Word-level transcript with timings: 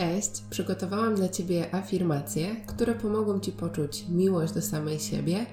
Cześć, 0.00 0.30
przygotowałam 0.50 1.14
dla 1.14 1.28
Ciebie 1.28 1.74
afirmacje, 1.74 2.56
które 2.66 2.94
pomogą 2.94 3.40
Ci 3.40 3.52
poczuć 3.52 4.04
miłość 4.08 4.52
do 4.52 4.62
samej 4.62 4.98
siebie 4.98 5.46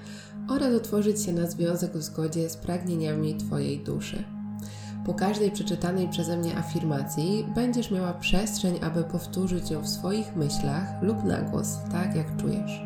oraz 0.49 0.73
otworzyć 0.73 1.23
się 1.23 1.33
na 1.33 1.47
związek 1.47 1.91
w 1.93 2.01
zgodzie 2.01 2.49
z 2.49 2.57
pragnieniami 2.57 3.37
Twojej 3.37 3.79
duszy. 3.79 4.23
Po 5.05 5.13
każdej 5.13 5.51
przeczytanej 5.51 6.09
przeze 6.09 6.37
mnie 6.37 6.57
afirmacji 6.57 7.45
będziesz 7.55 7.91
miała 7.91 8.13
przestrzeń, 8.13 8.79
aby 8.81 9.03
powtórzyć 9.03 9.71
ją 9.71 9.81
w 9.81 9.89
swoich 9.89 10.35
myślach 10.35 11.03
lub 11.03 11.23
na 11.23 11.41
głos, 11.41 11.67
tak 11.91 12.15
jak 12.15 12.37
czujesz. 12.37 12.81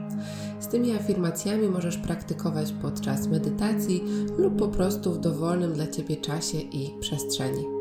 Z 0.60 0.68
tymi 0.68 0.96
afirmacjami 0.96 1.68
możesz 1.68 1.98
praktykować 1.98 2.74
podczas 2.82 3.28
medytacji 3.28 4.04
lub 4.38 4.60
po 4.60 4.68
prostu 4.68 5.14
w 5.14 5.20
dowolnym 5.20 5.74
dla 5.74 5.88
Ciebie 5.88 6.18
czasie 6.18 6.58
i 6.58 7.00
przestrzeni. 7.00 7.81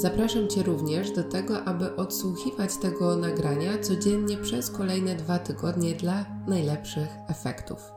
Zapraszam 0.00 0.48
Cię 0.48 0.62
również 0.62 1.10
do 1.10 1.24
tego, 1.24 1.64
aby 1.64 1.96
odsłuchiwać 1.96 2.76
tego 2.76 3.16
nagrania 3.16 3.78
codziennie 3.78 4.36
przez 4.36 4.70
kolejne 4.70 5.14
dwa 5.14 5.38
tygodnie 5.38 5.94
dla 5.94 6.26
najlepszych 6.46 7.08
efektów. 7.28 7.92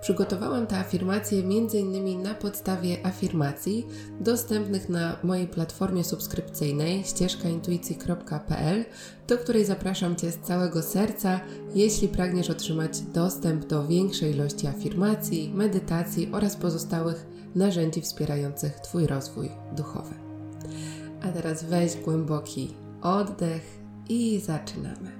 Przygotowałam 0.00 0.66
te 0.66 0.78
afirmacje 0.78 1.38
m.in. 1.38 2.22
na 2.22 2.34
podstawie 2.34 3.06
afirmacji 3.06 3.86
dostępnych 4.20 4.88
na 4.88 5.16
mojej 5.22 5.46
platformie 5.46 6.04
subskrypcyjnej 6.04 7.04
ścieżkaintuicji.pl, 7.04 8.84
do 9.28 9.38
której 9.38 9.64
zapraszam 9.64 10.16
Cię 10.16 10.32
z 10.32 10.38
całego 10.38 10.82
serca, 10.82 11.40
jeśli 11.74 12.08
pragniesz 12.08 12.50
otrzymać 12.50 13.00
dostęp 13.00 13.66
do 13.66 13.86
większej 13.86 14.32
ilości 14.34 14.66
afirmacji, 14.66 15.52
medytacji 15.54 16.28
oraz 16.32 16.56
pozostałych 16.56 17.26
narzędzi 17.54 18.00
wspierających 18.00 18.80
Twój 18.80 19.06
rozwój 19.06 19.50
duchowy. 19.76 20.27
A 21.22 21.28
teraz 21.28 21.64
weź 21.64 21.96
głęboki 21.96 22.74
oddech 23.02 23.78
i 24.08 24.40
zaczynamy. 24.40 25.10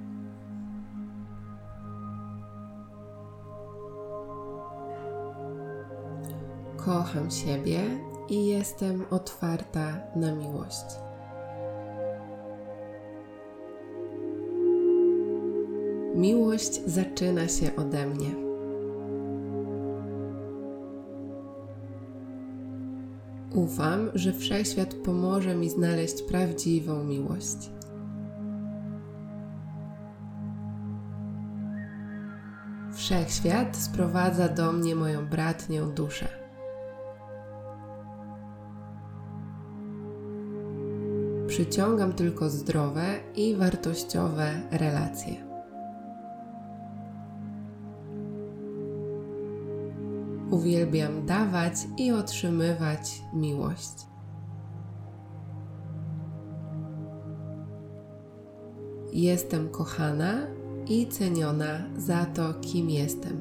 Kocham 6.77 7.31
siebie 7.31 7.81
i 8.29 8.47
jestem 8.47 9.05
otwarta 9.11 10.01
na 10.17 10.35
miłość. 10.35 10.85
Miłość 16.15 16.81
zaczyna 16.87 17.49
się 17.49 17.77
ode 17.77 18.07
mnie. 18.07 18.48
Ufam, 23.55 24.11
że 24.15 24.33
wszechświat 24.33 24.95
pomoże 24.95 25.55
mi 25.55 25.71
znaleźć 25.71 26.23
prawdziwą 26.23 27.05
miłość. 27.05 27.71
Wszechświat 32.93 33.77
sprowadza 33.77 34.49
do 34.49 34.73
mnie 34.73 34.95
moją 34.95 35.27
bratnią 35.27 35.91
duszę. 35.91 36.29
Przyciągam 41.47 42.13
tylko 42.13 42.51
zdrowe 42.51 43.05
i 43.37 43.57
wartościowe 43.57 44.51
relacje. 44.71 45.48
Uwielbiam 50.51 51.27
dawać 51.27 51.75
i 51.97 52.13
otrzymywać 52.13 53.23
miłość. 53.35 54.07
Jestem 59.13 59.69
kochana 59.69 60.47
i 60.87 61.07
ceniona 61.07 61.83
za 61.97 62.25
to, 62.25 62.55
kim 62.61 62.91
jestem. 62.91 63.41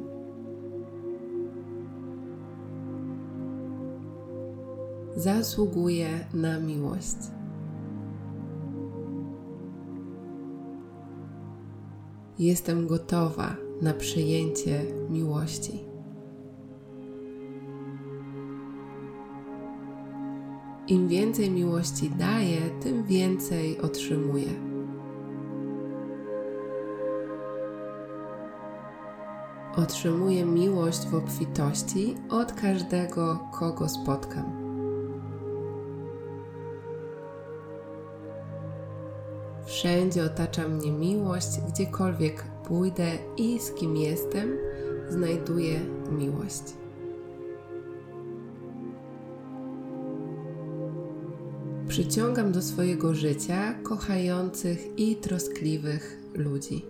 Zasługuję 5.15 6.10
na 6.33 6.60
miłość. 6.60 7.17
Jestem 12.39 12.87
gotowa 12.87 13.55
na 13.81 13.93
przyjęcie 13.93 14.81
miłości. 15.10 15.86
Im 20.87 21.08
więcej 21.08 21.52
miłości 21.52 22.09
daję, 22.09 22.61
tym 22.83 23.03
więcej 23.03 23.81
otrzymuję. 23.81 24.48
Otrzymuję 29.75 30.45
miłość 30.45 31.08
w 31.08 31.15
obfitości 31.15 32.15
od 32.30 32.53
każdego, 32.53 33.39
kogo 33.59 33.89
spotkam. 33.89 34.67
Wszędzie 39.65 40.23
otacza 40.23 40.67
mnie 40.67 40.92
miłość, 40.92 41.61
gdziekolwiek 41.69 42.43
pójdę 42.67 43.11
i 43.37 43.59
z 43.59 43.71
kim 43.71 43.98
jestem, 43.98 44.58
znajduję 45.09 45.80
miłość. 46.11 46.86
Przyciągam 51.97 52.52
do 52.52 52.61
swojego 52.61 53.13
życia 53.15 53.73
kochających 53.83 54.99
i 54.99 55.15
troskliwych 55.15 56.17
ludzi. 56.33 56.85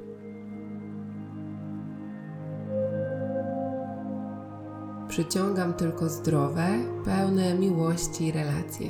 Przyciągam 5.08 5.74
tylko 5.74 6.10
zdrowe, 6.10 6.68
pełne 7.06 7.54
miłości 7.54 8.32
relacje. 8.32 8.88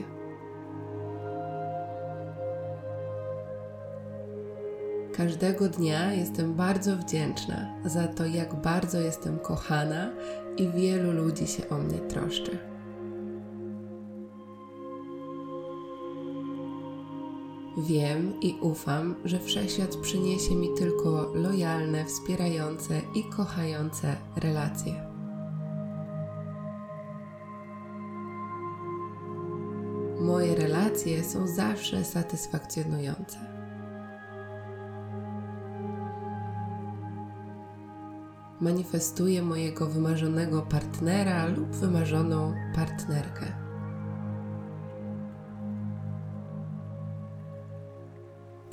Każdego 5.14 5.70
dnia 5.70 6.14
jestem 6.14 6.54
bardzo 6.54 6.98
wdzięczna 6.98 7.74
za 7.86 8.08
to, 8.08 8.26
jak 8.26 8.62
bardzo 8.62 9.00
jestem 9.00 9.40
kochana 9.40 10.12
i 10.58 10.70
wielu 10.70 11.12
ludzi 11.12 11.48
się 11.48 11.70
o 11.70 11.78
mnie 11.78 12.00
troszczy. 12.00 12.77
Wiem 17.78 18.42
i 18.42 18.58
ufam, 18.62 19.16
że 19.26 19.40
wszechświat 19.40 19.96
przyniesie 19.96 20.56
mi 20.56 20.70
tylko 20.78 21.32
lojalne, 21.34 22.06
wspierające 22.06 23.02
i 23.16 23.24
kochające 23.24 24.16
relacje. 24.36 24.94
Moje 30.22 30.56
relacje 30.56 31.24
są 31.24 31.48
zawsze 31.48 32.06
satysfakcjonujące. 32.06 33.38
Manifestuję 38.62 39.42
mojego 39.42 39.88
wymarzonego 39.88 40.62
partnera 40.62 41.46
lub 41.46 41.70
wymarzoną 41.70 42.54
partnerkę. 42.76 43.67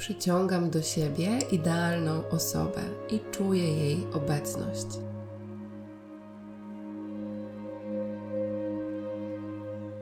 Przyciągam 0.05 0.71
do 0.71 0.83
siebie 0.83 1.39
idealną 1.53 2.29
osobę 2.29 2.81
i 3.11 3.21
czuję 3.31 3.75
jej 3.75 4.07
obecność. 4.13 4.87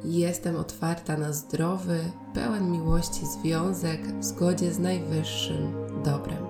Jestem 0.04 0.56
otwarta 0.56 1.16
na 1.16 1.32
zdrowy, 1.32 2.00
pełen 2.34 2.70
miłości 2.70 3.26
związek 3.26 4.00
w 4.18 4.24
zgodzie 4.24 4.72
z 4.72 4.78
najwyższym 4.78 5.74
dobrem. 6.04 6.46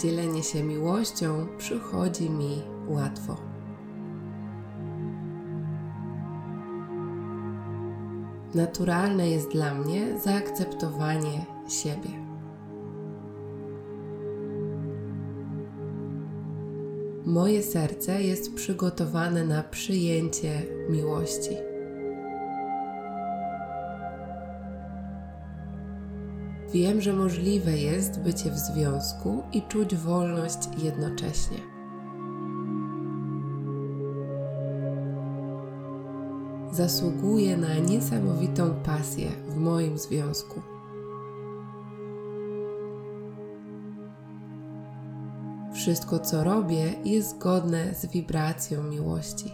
Dzielenie 0.00 0.42
się 0.42 0.62
miłością 0.62 1.46
przychodzi 1.58 2.30
mi 2.30 2.62
łatwo. 2.88 3.47
Naturalne 8.54 9.30
jest 9.30 9.50
dla 9.50 9.74
mnie 9.74 10.20
zaakceptowanie 10.20 11.46
siebie. 11.68 12.28
Moje 17.26 17.62
serce 17.62 18.22
jest 18.22 18.54
przygotowane 18.54 19.44
na 19.44 19.62
przyjęcie 19.62 20.62
miłości. 20.90 21.56
Wiem, 26.72 27.00
że 27.00 27.12
możliwe 27.12 27.78
jest 27.78 28.20
bycie 28.20 28.50
w 28.50 28.58
związku 28.58 29.42
i 29.52 29.62
czuć 29.62 29.94
wolność 29.96 30.58
jednocześnie. 30.78 31.77
Zasługuje 36.78 37.56
na 37.56 37.74
niesamowitą 37.78 38.74
pasję 38.74 39.30
w 39.48 39.56
moim 39.56 39.98
związku. 39.98 40.62
Wszystko, 45.74 46.18
co 46.18 46.44
robię, 46.44 46.94
jest 47.04 47.30
zgodne 47.30 47.94
z 47.94 48.06
wibracją 48.06 48.82
miłości. 48.82 49.52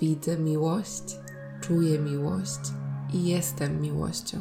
Widzę 0.00 0.38
miłość, 0.38 1.16
czuję 1.60 1.98
miłość 1.98 2.60
i 3.14 3.24
jestem 3.24 3.80
miłością. 3.80 4.38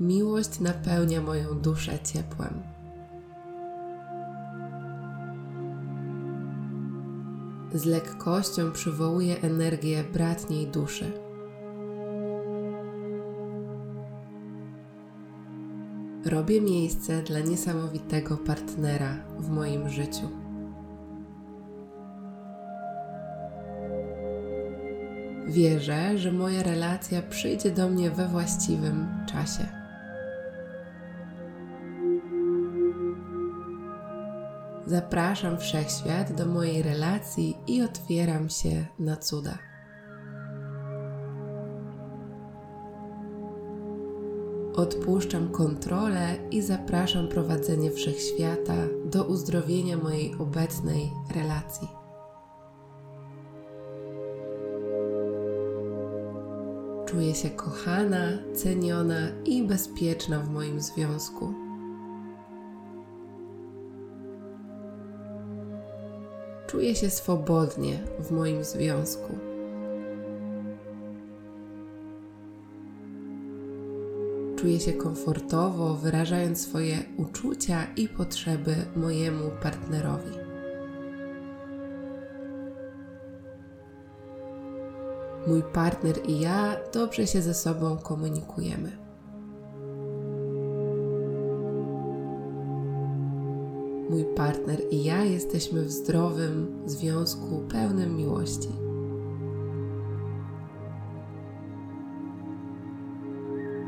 Miłość 0.00 0.60
napełnia 0.60 1.20
moją 1.20 1.54
duszę 1.54 1.98
ciepłem. 1.98 2.62
Z 7.74 7.84
lekkością 7.84 8.72
przywołuje 8.72 9.40
energię 9.42 10.04
bratniej 10.12 10.66
duszy. 10.66 11.12
Robię 16.24 16.60
miejsce 16.60 17.22
dla 17.22 17.40
niesamowitego 17.40 18.36
partnera 18.36 19.16
w 19.38 19.50
moim 19.50 19.88
życiu. 19.88 20.28
Wierzę, 25.46 26.18
że 26.18 26.32
moja 26.32 26.62
relacja 26.62 27.22
przyjdzie 27.22 27.70
do 27.70 27.88
mnie 27.88 28.10
we 28.10 28.28
właściwym 28.28 29.06
czasie. 29.26 29.79
Zapraszam 34.90 35.58
wszechświat 35.58 36.32
do 36.32 36.46
mojej 36.46 36.82
relacji 36.82 37.56
i 37.66 37.82
otwieram 37.82 38.48
się 38.48 38.86
na 38.98 39.16
cuda. 39.16 39.58
Odpuszczam 44.74 45.48
kontrolę 45.48 46.36
i 46.50 46.62
zapraszam 46.62 47.28
prowadzenie 47.28 47.90
wszechświata 47.90 48.74
do 49.04 49.24
uzdrowienia 49.24 49.96
mojej 49.96 50.34
obecnej 50.34 51.10
relacji. 51.34 51.88
Czuję 57.06 57.34
się 57.34 57.50
kochana, 57.50 58.28
ceniona 58.54 59.28
i 59.44 59.62
bezpieczna 59.62 60.40
w 60.40 60.48
moim 60.48 60.80
związku. 60.80 61.54
Czuję 66.70 66.94
się 66.94 67.10
swobodnie 67.10 67.98
w 68.18 68.30
moim 68.30 68.64
związku. 68.64 69.38
Czuję 74.56 74.80
się 74.80 74.92
komfortowo, 74.92 75.94
wyrażając 75.94 76.60
swoje 76.60 76.98
uczucia 77.16 77.86
i 77.96 78.08
potrzeby 78.08 78.74
mojemu 78.96 79.50
partnerowi. 79.62 80.36
Mój 85.46 85.62
partner 85.62 86.14
i 86.28 86.40
ja 86.40 86.76
dobrze 86.92 87.26
się 87.26 87.42
ze 87.42 87.54
sobą 87.54 87.98
komunikujemy. 87.98 89.09
Mój 94.10 94.24
partner 94.24 94.80
i 94.90 95.04
ja 95.04 95.24
jesteśmy 95.24 95.82
w 95.82 95.90
zdrowym 95.90 96.82
związku 96.86 97.62
pełnym 97.68 98.16
miłości. 98.16 98.68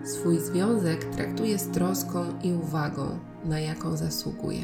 Swój 0.04 0.38
związek 0.38 1.04
traktuję 1.04 1.58
z 1.58 1.68
troską 1.70 2.24
i 2.42 2.52
uwagą, 2.52 3.18
na 3.44 3.60
jaką 3.60 3.96
zasługuje. 3.96 4.62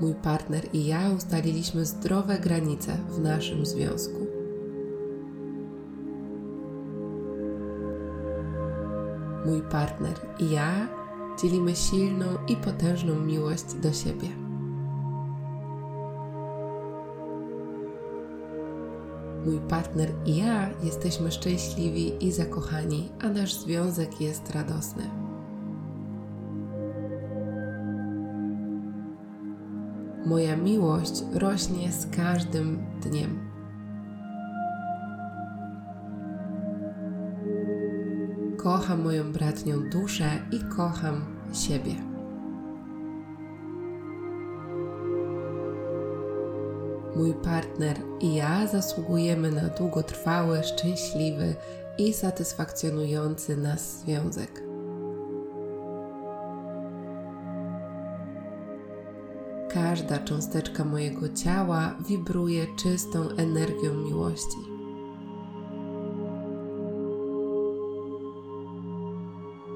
Mój 0.00 0.14
partner 0.14 0.64
i 0.72 0.86
ja 0.86 1.10
ustaliliśmy 1.16 1.84
zdrowe 1.84 2.38
granice 2.38 2.96
w 3.10 3.20
naszym 3.20 3.66
związku. 3.66 4.25
Mój 9.46 9.62
partner 9.62 10.14
i 10.38 10.50
ja 10.50 10.88
dzielimy 11.42 11.76
silną 11.76 12.26
i 12.48 12.56
potężną 12.56 13.20
miłość 13.20 13.74
do 13.74 13.92
siebie. 13.92 14.28
Mój 19.46 19.60
partner 19.68 20.10
i 20.24 20.36
ja 20.36 20.70
jesteśmy 20.82 21.32
szczęśliwi 21.32 22.26
i 22.26 22.32
zakochani, 22.32 23.08
a 23.20 23.28
nasz 23.28 23.54
związek 23.54 24.20
jest 24.20 24.50
radosny. 24.50 25.10
Moja 30.26 30.56
miłość 30.56 31.22
rośnie 31.34 31.92
z 31.92 32.16
każdym 32.16 32.86
dniem. 33.02 33.55
Kocham 38.66 39.02
moją 39.02 39.32
bratnią 39.32 39.90
duszę 39.90 40.30
i 40.52 40.60
kocham 40.76 41.24
siebie. 41.52 41.94
Mój 47.16 47.34
partner 47.34 47.96
i 48.20 48.34
ja 48.34 48.66
zasługujemy 48.66 49.50
na 49.50 49.68
długotrwały, 49.68 50.62
szczęśliwy 50.62 51.54
i 51.98 52.12
satysfakcjonujący 52.12 53.56
nas 53.56 54.00
związek. 54.00 54.62
Każda 59.68 60.18
cząsteczka 60.18 60.84
mojego 60.84 61.28
ciała 61.28 61.96
wibruje 62.08 62.66
czystą 62.76 63.28
energią 63.36 63.94
miłości. 63.94 64.75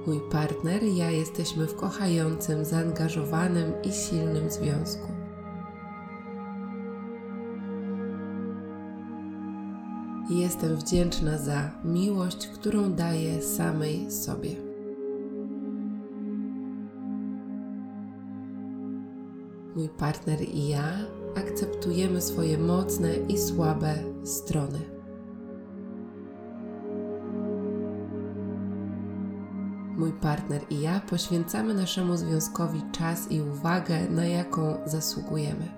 Mój 0.06 0.20
partner 0.20 0.82
i 0.82 0.96
ja 0.96 1.10
jesteśmy 1.10 1.66
w 1.66 1.76
kochającym, 1.76 2.64
zaangażowanym 2.64 3.72
i 3.82 3.92
silnym 3.92 4.50
związku. 4.50 5.06
Jestem 10.30 10.76
wdzięczna 10.76 11.38
za 11.38 11.70
miłość, 11.84 12.46
którą 12.46 12.92
daję 12.92 13.42
samej 13.42 14.10
sobie. 14.10 14.50
Mój 19.76 19.88
partner 19.88 20.40
i 20.42 20.68
ja 20.68 20.92
akceptujemy 21.36 22.20
swoje 22.20 22.58
mocne 22.58 23.14
i 23.28 23.38
słabe 23.38 23.94
strony. 24.24 24.99
Mój 30.00 30.12
partner 30.12 30.62
i 30.70 30.80
ja 30.80 31.00
poświęcamy 31.00 31.74
naszemu 31.74 32.16
związkowi 32.16 32.82
czas 32.92 33.30
i 33.30 33.40
uwagę, 33.40 34.10
na 34.10 34.26
jaką 34.26 34.74
zasługujemy. 34.86 35.68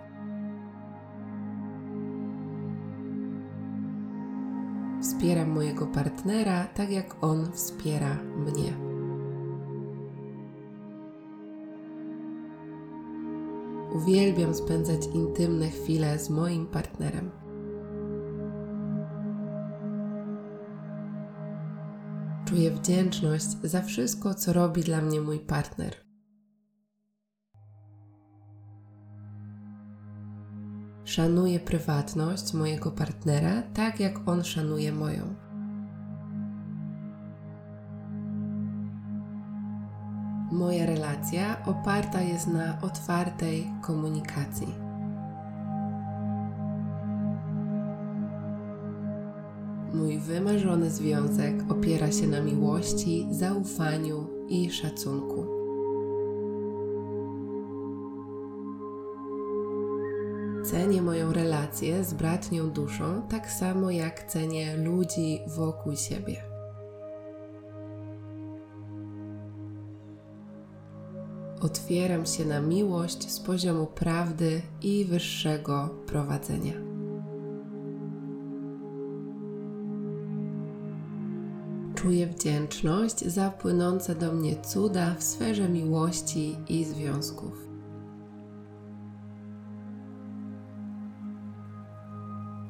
Wspieram 5.00 5.50
mojego 5.50 5.86
partnera 5.86 6.64
tak, 6.64 6.90
jak 6.90 7.24
on 7.24 7.52
wspiera 7.52 8.16
mnie. 8.36 8.72
Uwielbiam 13.94 14.54
spędzać 14.54 15.06
intymne 15.14 15.68
chwile 15.68 16.18
z 16.18 16.30
moim 16.30 16.66
partnerem. 16.66 17.41
Czuję 22.52 22.70
wdzięczność 22.70 23.46
za 23.62 23.82
wszystko, 23.82 24.34
co 24.34 24.52
robi 24.52 24.82
dla 24.82 25.00
mnie 25.00 25.20
mój 25.20 25.38
partner. 25.38 25.96
Szanuję 31.04 31.60
prywatność 31.60 32.54
mojego 32.54 32.90
partnera 32.90 33.62
tak, 33.62 34.00
jak 34.00 34.28
on 34.28 34.44
szanuje 34.44 34.92
moją. 34.92 35.34
Moja 40.52 40.86
relacja 40.86 41.64
oparta 41.66 42.20
jest 42.20 42.46
na 42.46 42.80
otwartej 42.80 43.70
komunikacji. 43.82 44.81
Wymarzony 50.32 50.90
związek 50.90 51.54
opiera 51.68 52.12
się 52.12 52.26
na 52.26 52.40
miłości, 52.40 53.26
zaufaniu 53.30 54.26
i 54.48 54.70
szacunku. 54.70 55.46
Cenię 60.64 61.02
moją 61.02 61.32
relację 61.32 62.04
z 62.04 62.14
bratnią 62.14 62.70
duszą 62.70 63.22
tak 63.28 63.50
samo 63.50 63.90
jak 63.90 64.26
cenię 64.26 64.76
ludzi 64.76 65.40
wokół 65.56 65.96
siebie. 65.96 66.36
Otwieram 71.60 72.26
się 72.26 72.44
na 72.44 72.60
miłość 72.60 73.30
z 73.30 73.40
poziomu 73.40 73.86
prawdy 73.86 74.62
i 74.82 75.04
wyższego 75.04 75.88
prowadzenia. 76.06 76.81
Czuję 82.02 82.26
wdzięczność 82.26 83.24
za 83.24 83.50
płynące 83.50 84.14
do 84.14 84.32
mnie 84.32 84.62
cuda 84.62 85.14
w 85.18 85.22
sferze 85.22 85.68
miłości 85.68 86.56
i 86.68 86.84
związków. 86.84 87.68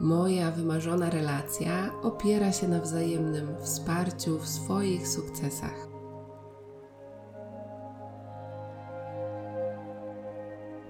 Moja 0.01 0.51
wymarzona 0.51 1.11
relacja 1.11 1.91
opiera 2.03 2.53
się 2.53 2.69
na 2.69 2.81
wzajemnym 2.81 3.49
wsparciu 3.63 4.39
w 4.39 4.49
swoich 4.49 5.09
sukcesach. 5.09 5.89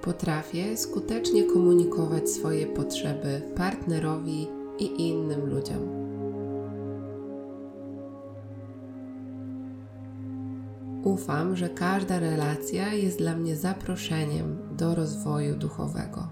Potrafię 0.00 0.76
skutecznie 0.76 1.44
komunikować 1.44 2.30
swoje 2.30 2.66
potrzeby 2.66 3.42
partnerowi 3.56 4.48
i 4.78 5.08
innym 5.08 5.46
ludziom. 5.46 6.01
Ufam, 11.04 11.56
że 11.56 11.68
każda 11.68 12.18
relacja 12.18 12.92
jest 12.92 13.18
dla 13.18 13.36
mnie 13.36 13.56
zaproszeniem 13.56 14.76
do 14.76 14.94
rozwoju 14.94 15.56
duchowego. 15.56 16.28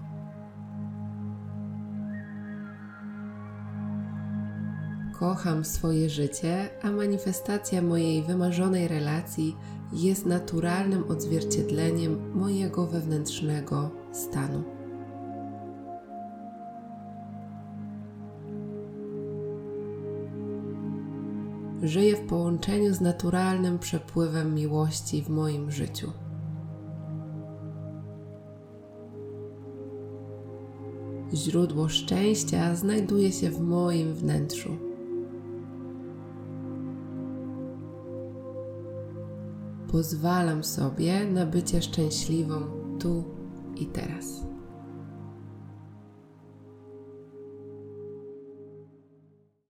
Kocham 5.19 5.65
swoje 5.65 6.09
życie, 6.09 6.69
a 6.83 6.91
manifestacja 6.91 7.81
mojej 7.81 8.23
wymarzonej 8.23 8.87
relacji 8.87 9.55
jest 9.93 10.25
naturalnym 10.25 11.03
odzwierciedleniem 11.09 12.31
mojego 12.33 12.87
wewnętrznego 12.87 13.91
stanu. 14.11 14.80
Żyję 21.83 22.15
w 22.15 22.27
połączeniu 22.27 22.93
z 22.93 23.01
naturalnym 23.01 23.79
przepływem 23.79 24.55
miłości 24.55 25.23
w 25.23 25.29
moim 25.29 25.71
życiu. 25.71 26.11
Źródło 31.33 31.89
szczęścia 31.89 32.75
znajduje 32.75 33.31
się 33.31 33.49
w 33.49 33.61
moim 33.61 34.13
wnętrzu. 34.13 34.77
Pozwalam 39.91 40.63
sobie 40.63 41.25
na 41.25 41.45
bycie 41.45 41.81
szczęśliwą 41.81 42.61
tu 42.99 43.23
i 43.75 43.85
teraz. 43.85 44.45